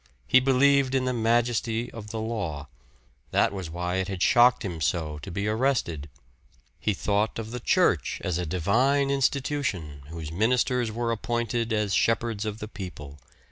He 0.25 0.39
believed 0.39 0.95
in 0.95 1.05
the 1.05 1.13
majesty 1.13 1.91
of 1.91 2.07
the 2.09 2.19
law 2.19 2.67
that 3.29 3.53
was 3.53 3.69
why 3.69 3.97
it 3.97 4.07
had 4.07 4.23
shocked 4.23 4.65
him 4.65 4.81
so 4.81 5.19
to 5.19 5.29
be 5.29 5.47
arrested. 5.47 6.09
He 6.79 6.95
thought 6.95 7.37
of 7.37 7.51
the 7.51 7.59
church 7.59 8.19
as 8.23 8.39
a 8.39 8.45
divine 8.47 9.11
institution, 9.11 10.01
whose 10.07 10.31
ministers 10.31 10.91
were 10.91 11.11
appointed 11.11 11.71
as 11.71 11.93
shepherds 11.93 12.45
of 12.45 12.57
the 12.57 12.67
people. 12.67 13.19